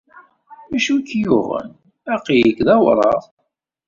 [0.71, 1.69] D acu ay k-yuɣen?
[2.13, 3.21] Aql-ik d awraɣ.